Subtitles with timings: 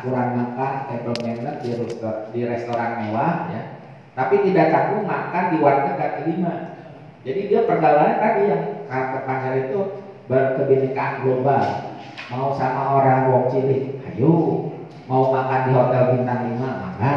[0.00, 3.62] akuran makan table manner di, restoran, di restoran mewah ya.
[4.16, 6.54] Tapi tidak canggung makan di warteg kaki lima.
[7.20, 9.78] Jadi dia pergaulannya tadi yang karakter itu
[10.24, 11.62] berkebinekaan global.
[12.32, 14.66] Mau sama orang wong cilik ayo.
[15.04, 17.12] Mau makan di hotel bintang lima maka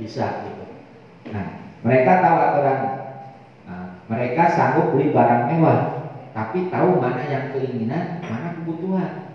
[0.00, 0.64] bisa gitu.
[1.28, 2.78] Nah mereka tahu aturan.
[3.68, 5.80] Nah, mereka sanggup beli barang mewah
[6.32, 9.27] tapi tahu mana yang keinginan mana kebutuhan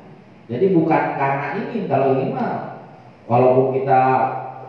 [0.52, 2.84] jadi bukan karena ini, kalau ini mah
[3.32, 4.02] walaupun kita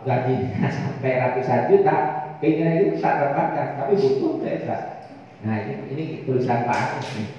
[0.07, 1.97] gajinya sampai ratusan juta,
[2.39, 4.77] keinginan itu tak terbatas, tapi butuh kita.
[5.43, 7.29] Nah ini, ini tulisan Pak Agus nih.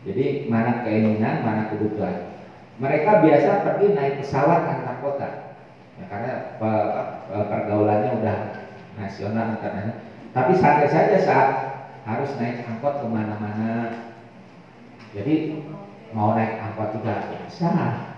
[0.00, 2.30] Jadi mana keinginan, mana kebutuhan.
[2.80, 5.28] Mereka biasa pergi naik pesawat antar kota,
[6.00, 6.32] ya, karena
[7.28, 8.36] pergaulannya udah
[8.96, 10.00] nasional internasional.
[10.30, 11.48] Tapi santai saja saat
[12.08, 13.72] harus naik angkot ke mana-mana.
[15.12, 15.60] Jadi
[16.12, 17.30] mau naik angkot juga.
[17.30, 17.68] Biasa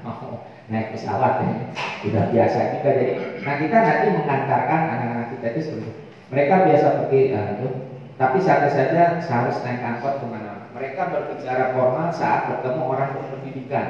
[0.05, 1.55] mau naik pesawat ya.
[2.03, 2.91] Sudah biasa juga.
[2.97, 5.91] Jadi nah kita nanti mengantarkan anak-anak kita itu seperti
[6.33, 7.69] mereka biasa pergi uh, itu.
[8.17, 10.71] Tapi saja saja harus naik angkot ke mana?
[10.73, 13.89] Mereka berbicara formal saat bertemu orang berpendidikan.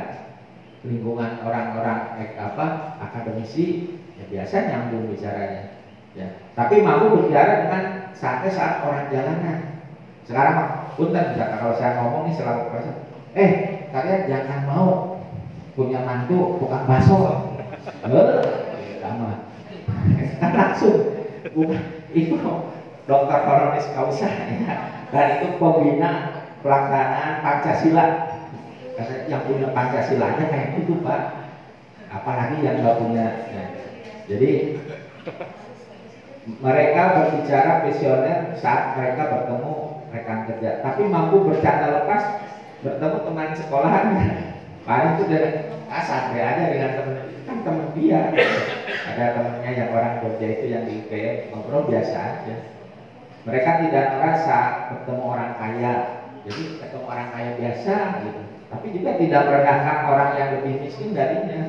[0.82, 5.78] Lingkungan orang-orang eh, apa akademisi ya biasa nyambung bicaranya.
[6.18, 6.26] Ya.
[6.58, 7.82] Tapi mampu berbicara dengan
[8.18, 9.58] sampai saat orang jalanan.
[10.26, 12.62] Sekarang punten kalau saya ngomong nih selalu
[13.32, 13.50] eh
[13.92, 15.20] kalian jangan mau
[15.76, 17.16] punya mantu bukan baso
[18.08, 19.30] eh sama.
[20.56, 20.98] Langsung.
[22.12, 22.36] Itu
[23.04, 24.74] dokter honoris causa ya.
[25.10, 26.10] dan itu pembina
[26.64, 28.06] pelaksanaan Pancasila.
[29.26, 31.22] Yang punya Pancasilanya kayak itu pak.
[32.12, 33.64] Apalagi yang nggak punya ya.
[34.28, 34.50] jadi
[36.60, 39.74] mereka berbicara visioner saat mereka bertemu
[40.12, 40.70] rekan kerja.
[40.84, 42.22] Tapi mampu bercanda lepas
[42.82, 44.06] bertemu teman sekolahan
[44.82, 45.50] paling itu dari
[45.86, 48.20] kasar ya ada dengan teman kan teman dia.
[49.12, 52.56] Ada temannya yang orang kerja itu yang di UGM ngobrol biasa aja.
[53.42, 54.58] Mereka tidak merasa
[54.94, 55.94] bertemu orang kaya.
[56.42, 57.94] Jadi ketemu orang kaya biasa
[58.26, 58.42] gitu.
[58.72, 61.62] Tapi juga tidak merendahkan orang yang lebih miskin darinya.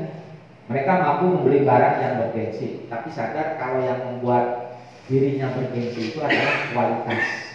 [0.71, 4.79] Mereka mampu membeli barang yang bergengsi tapi sadar kalau yang membuat
[5.11, 7.52] dirinya bergengsi itu adalah kualitas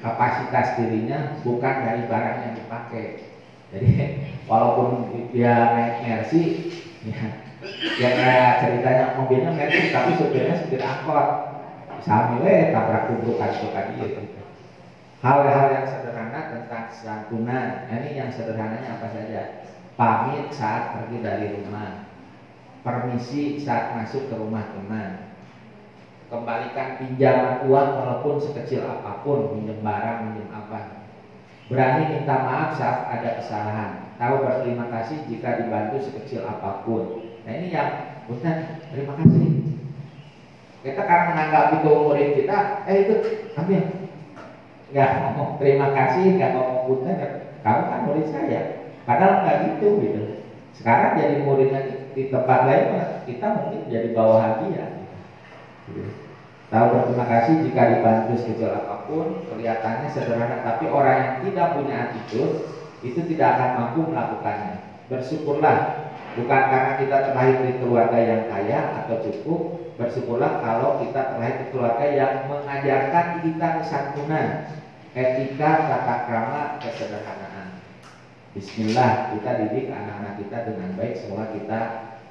[0.00, 3.06] kapasitas dirinya bukan dari barang yang dipakai.
[3.74, 3.88] Jadi
[4.50, 6.42] walaupun dia naik Mercy,
[7.06, 7.26] ya,
[8.00, 11.56] ya ceritanya mobilnya Mercy tapi supirnya supir angkot.
[12.04, 14.22] Samile tabrak tumpukan itu tadi gitu.
[15.24, 19.64] Hal-hal yang sederhana tentang santunan, nah, ini yang sederhananya apa saja?
[19.96, 22.04] Pamit saat pergi dari rumah,
[22.84, 25.25] permisi saat masuk ke rumah teman,
[26.26, 30.78] kembalikan pinjaman uang walaupun sekecil apa pun pinjam barang pinjam apa.
[31.66, 33.90] Berani minta maaf saat ada kesalahan.
[34.18, 37.22] Tahu berterima kasih jika dibantu sekecil apa pun.
[37.46, 37.90] Nah ini yang
[38.26, 39.74] Ustaz terima kasih.
[40.82, 43.14] Kita karena menganggap itu murid kita eh itu
[43.58, 43.82] ambil.
[44.94, 47.18] Nggak ngomong terima kasih nggak ngomong punten
[47.62, 48.60] kamu kan murid saya.
[49.06, 50.22] Padahal nggak gitu gitu.
[50.74, 52.86] Sekarang jadi muridnya di tempat lain
[53.26, 54.95] kita mungkin jadi bawahan dia
[56.66, 61.94] Tahu berterima kasih jika dibantu sekecil apa pun, kelihatannya sederhana, tapi orang yang tidak punya
[62.10, 62.54] attitude
[63.06, 64.82] itu tidak akan mampu melakukannya.
[65.06, 65.78] Bersyukurlah,
[66.34, 69.60] bukan karena kita terlahir di keluarga yang kaya atau cukup,
[69.94, 74.46] bersyukurlah kalau kita terlahir di keluarga yang mengajarkan kita kesantunan,
[75.14, 77.78] etika, tata krama, kesederhanaan.
[78.58, 81.80] Bismillah, kita didik anak-anak kita dengan baik, semoga kita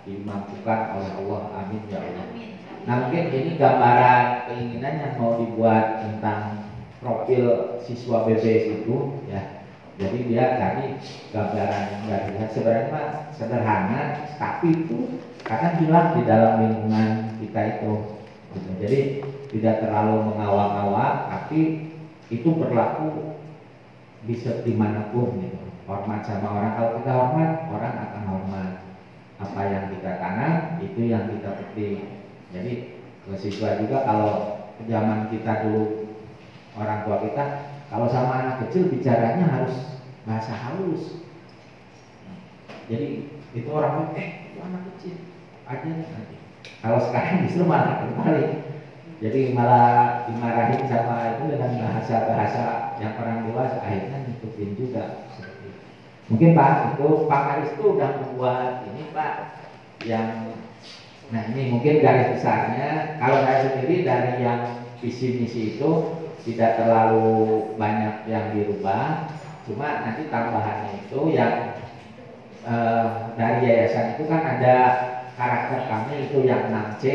[0.03, 1.41] dimampukan oleh Allah.
[1.63, 2.27] Amin ya Allah.
[2.85, 6.69] Nah mungkin ini gambaran keinginan yang mau dibuat tentang
[7.01, 9.65] profil siswa BBS itu ya.
[9.95, 11.01] Jadi dia tadi
[11.33, 14.01] gambaran yang lihat sebenarnya mah sederhana,
[14.37, 17.09] tapi itu karena hilang di dalam lingkungan
[17.41, 17.93] kita itu.
[18.53, 18.69] Gitu.
[18.83, 18.99] Jadi
[19.55, 21.89] tidak terlalu mengawal-awal, tapi
[22.29, 23.39] itu berlaku
[24.27, 25.63] bisa di mana pun gitu.
[25.85, 28.71] Hormat sama orang, kalau kita hormat, orang akan hormat.
[29.37, 32.24] Apa yang kita tanam, itu yang kita petik
[32.55, 32.73] jadi
[33.35, 34.31] siswa juga kalau
[34.87, 36.15] zaman kita dulu
[36.79, 37.45] orang tua kita
[37.91, 39.75] kalau sama anak kecil bicaranya harus
[40.25, 41.21] bahasa halus.
[42.89, 45.15] Jadi itu orang eh itu anak kecil
[45.67, 46.35] aja nanti.
[46.81, 48.47] Kalau sekarang justru malah kembali.
[49.23, 55.03] Jadi malah dimarahin sama itu dengan bahasa-bahasa yang orang dewasa akhirnya ngikutin juga
[56.25, 59.33] Mungkin Pak itu Pak Maris itu udah membuat ini Pak
[60.09, 60.57] yang
[61.33, 65.89] Nah ini mungkin garis besarnya kalau saya sendiri dari yang visi misi itu
[66.45, 69.25] tidak terlalu banyak yang dirubah,
[69.65, 71.73] cuma nanti tambahannya itu yang
[72.61, 74.75] eh, dari yayasan itu kan ada
[75.33, 77.05] karakter kami itu yang 6C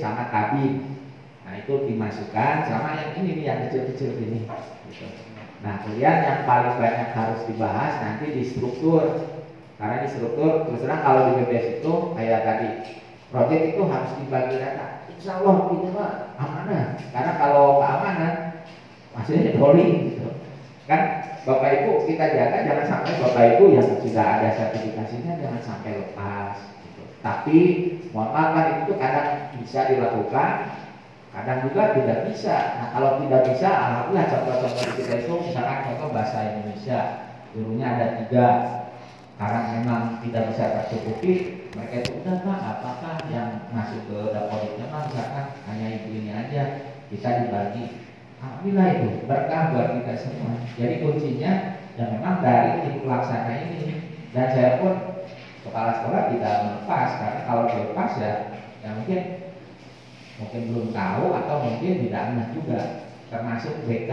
[0.00, 0.96] sama kabin.
[1.44, 4.48] Nah itu dimasukkan sama yang ini nih yang kecil-kecil ini.
[4.88, 5.06] Gitu.
[5.60, 9.28] Nah kemudian yang paling banyak harus dibahas nanti di struktur.
[9.78, 12.68] Karena di struktur terus kalau di BBS itu kayak tadi
[13.28, 15.04] proyek itu harus dibagi data.
[15.12, 16.84] Insya Allah ini mah amanah.
[17.12, 18.34] Karena kalau keamanan
[19.12, 20.28] maksudnya polling gitu.
[20.88, 21.00] Kan
[21.44, 26.56] Bapak Ibu kita jaga jangan sampai Bapak Ibu yang sudah ada sertifikasinya jangan sampai lepas.
[26.84, 27.02] Gitu.
[27.20, 27.58] Tapi
[28.12, 29.28] mohon maaf kan itu kadang
[29.60, 30.52] bisa dilakukan,
[31.32, 32.56] kadang juga tidak bisa.
[32.80, 37.00] Nah kalau tidak bisa, alhamdulillah contoh-contoh kita itu misalkan contoh bahasa Indonesia,
[37.52, 38.46] gurunya ada tiga,
[39.38, 41.32] karena memang tidak bisa tercukupi,
[41.70, 46.62] mereka itu udah pak, apakah yang masuk ke dapoliknya mah misalkan hanya ibu ini aja,
[47.06, 48.02] kita dibagi.
[48.42, 50.58] Alhamdulillah itu berkah buat kita semua.
[50.74, 51.52] Jadi kuncinya
[51.94, 53.82] ya memang dari tim pelaksana ini.
[54.34, 55.22] Dan saya pun
[55.62, 58.32] kepala sekolah tidak melepas karena kalau dilepas ya
[58.82, 59.20] ya mungkin
[60.38, 62.80] mungkin belum tahu atau mungkin tidak enak juga
[63.30, 64.12] termasuk BK.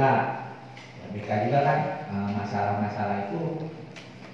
[1.02, 1.80] Ya, BK juga kan
[2.14, 3.42] eh, masalah-masalah itu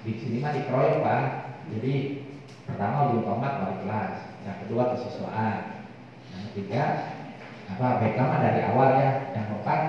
[0.02, 1.24] di sini mah dikeroyok pak.
[1.72, 1.94] Jadi
[2.66, 5.86] pertama ujung tomat wali kelas yang kedua kesiswaan
[6.34, 6.84] yang ketiga
[7.72, 9.10] apa BK mah dari awal ya.
[9.34, 9.80] Yang keempat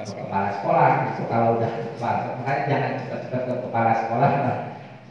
[0.00, 0.90] kepala sekolah.
[1.12, 4.58] itu kalau udah kepala makanya jangan cepat-cepat ke kepala sekolah lah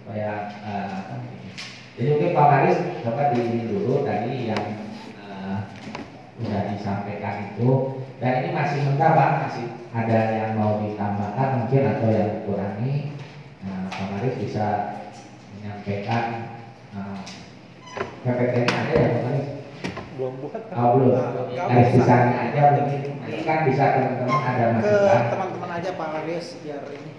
[0.01, 0.31] supaya
[0.65, 1.19] uh,
[1.99, 4.63] jadi mungkin Pak Maris coba di dulu tadi yang
[5.19, 5.67] uh,
[6.39, 7.99] sudah disampaikan itu.
[8.23, 9.29] Dan ini masih mentah Pak.
[9.43, 12.95] Masih ada yang mau ditambahkan mungkin atau yang dikurangi
[14.19, 14.67] nah, Maris bisa
[15.55, 16.23] menyampaikan
[16.91, 17.23] uh,
[18.27, 19.47] PPT-nya ada ya Pak Maris
[20.19, 21.15] belum buat oh belum.
[21.55, 26.47] Dari sisanya aja mungkin nanti kan bisa teman-teman ada ke masukan teman-teman aja Pak Aris
[26.59, 27.11] biar ini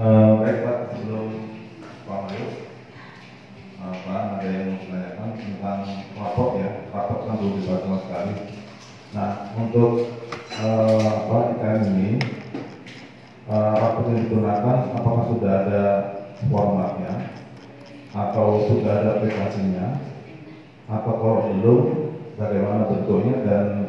[0.00, 1.28] Eh, baik Pak, sebelum
[2.08, 2.48] Pak Mayu,
[3.84, 5.80] ada yang mau menanyakan tentang
[6.16, 8.34] raport ya, raport kan belum dibahas sama sekali.
[9.12, 9.30] Nah,
[9.60, 10.08] untuk
[10.56, 12.10] eh, apa IKM ini,
[13.44, 15.84] eh, raport yang digunakan apakah sudah ada
[16.48, 17.36] formatnya?
[18.16, 20.00] Atau sudah ada aplikasinya?
[20.88, 21.80] Atau kalau belum
[22.40, 23.36] bagaimana bentuknya?
[23.44, 23.79] Dan